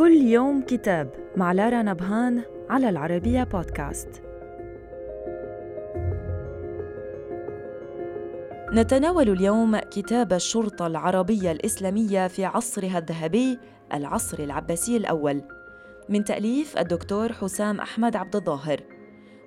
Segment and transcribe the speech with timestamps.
[0.00, 4.22] كل يوم كتاب مع لارا نبهان على العربية بودكاست.
[8.72, 13.58] نتناول اليوم كتاب الشرطة العربية الإسلامية في عصرها الذهبي
[13.94, 15.42] العصر العباسي الأول.
[16.08, 18.80] من تأليف الدكتور حسام أحمد عبد الظاهر.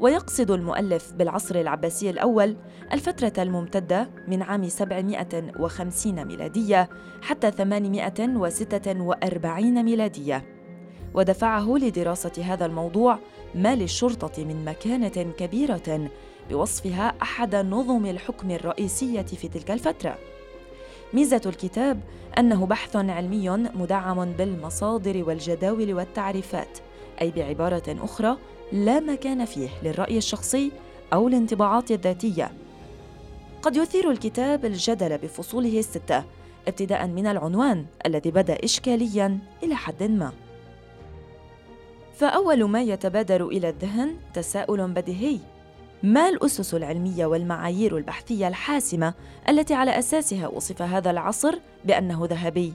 [0.00, 2.56] ويقصد المؤلف بالعصر العباسي الأول
[2.92, 6.88] الفترة الممتدة من عام 750 ميلادية
[7.22, 10.44] حتى 846 ميلادية.
[11.14, 13.18] ودفعه لدراسة هذا الموضوع
[13.54, 16.10] ما للشرطة من مكانة كبيرة
[16.50, 20.18] بوصفها أحد نظم الحكم الرئيسية في تلك الفترة.
[21.14, 22.00] ميزة الكتاب
[22.38, 26.78] أنه بحث علمي مدعم بالمصادر والجداول والتعريفات
[27.20, 28.36] أي بعبارة أخرى
[28.72, 30.72] لا مكان فيه للرأي الشخصي
[31.12, 32.52] أو الانطباعات الذاتية.
[33.62, 36.24] قد يثير الكتاب الجدل بفصوله الستة
[36.68, 40.32] ابتداء من العنوان الذي بدأ إشكاليا إلى حد ما.
[42.14, 45.38] فأول ما يتبادر إلى الذهن تساؤل بديهي
[46.02, 49.14] ما الأسس العلمية والمعايير البحثية الحاسمة
[49.48, 52.72] التي على أساسها وصف هذا العصر بأنه ذهبي؟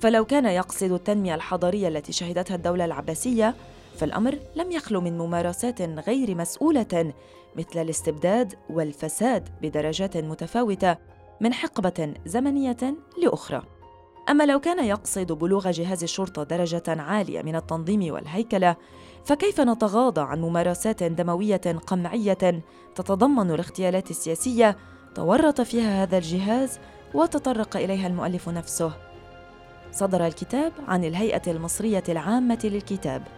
[0.00, 3.54] فلو كان يقصد التنمية الحضارية التي شهدتها الدولة العباسية
[3.98, 7.12] فالأمر لم يخلو من ممارسات غير مسؤولة
[7.56, 10.96] مثل الاستبداد والفساد بدرجات متفاوتة
[11.40, 13.62] من حقبة زمنية لأخرى.
[14.30, 18.76] أما لو كان يقصد بلوغ جهاز الشرطة درجة عالية من التنظيم والهيكلة
[19.24, 22.62] فكيف نتغاضى عن ممارسات دموية قمعية
[22.94, 24.76] تتضمن الاغتيالات السياسية
[25.14, 26.78] تورط فيها هذا الجهاز
[27.14, 28.92] وتطرق إليها المؤلف نفسه؟
[29.92, 33.37] صدر الكتاب عن الهيئة المصرية العامة للكتاب.